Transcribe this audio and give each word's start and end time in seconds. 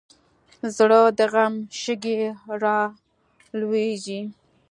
زړه 0.77 1.01
د 1.17 1.19
غم 1.31 1.53
شګې 1.81 2.19
رالوېږي. 2.61 4.21